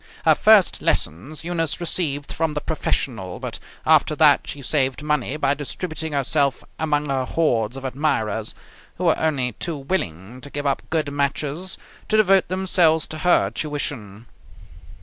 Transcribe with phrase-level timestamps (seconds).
[0.25, 5.53] Her first lessons Eunice received from the professional, but after that she saved money by
[5.53, 8.55] distributing herself among her hordes of admirers,
[8.97, 11.77] who were only too willing to give up good matches
[12.09, 14.25] to devote themselves to her tuition.